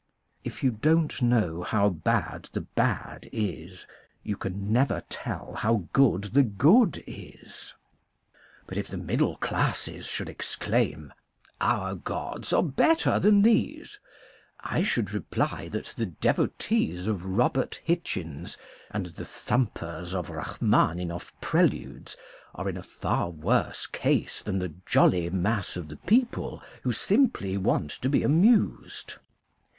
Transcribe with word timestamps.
If 0.43 0.63
you 0.63 0.71
don't 0.71 1.21
know 1.21 1.61
how 1.61 1.89
bad 1.89 2.49
the 2.53 2.61
bad 2.61 3.29
is 3.31 3.85
you 4.23 4.35
can 4.35 4.73
never 4.73 5.03
tell 5.09 5.53
how 5.53 5.87
good 5.93 6.23
the 6.33 6.41
good 6.41 7.03
is. 7.05 7.75
But 8.65 8.79
if 8.79 8.87
the 8.87 8.97
middle 8.97 9.37
classes 9.37 10.07
should 10.07 10.27
exclaim" 10.27 11.13
Our 11.77 11.93
gods 11.93 12.51
are 12.51 12.63
better 12.63 13.19
than 13.19 13.43
these," 13.43 13.99
I 14.61 14.81
should 14.81 15.13
reply 15.13 15.67
that 15.69 15.93
the 15.95 16.07
devotees 16.07 17.05
of 17.05 17.23
Robert 17.23 17.79
Hichens 17.85 18.57
and 18.89 19.05
the 19.05 19.23
thumpers 19.25 20.15
of 20.15 20.31
Rachmaninoff 20.31 21.31
preludes 21.41 22.17
are 22.55 22.67
in 22.67 22.77
a 22.77 22.81
far 22.81 23.29
worse 23.29 23.85
case 23.85 24.41
than 24.41 24.57
the 24.57 24.73
jolly 24.87 25.29
mass 25.29 25.75
of 25.77 25.89
the 25.89 25.97
people 25.97 26.63
who 26.81 26.91
simply 26.91 27.55
want 27.55 27.91
to 27.91 28.09
be 28.09 28.23
amused. 28.23 29.17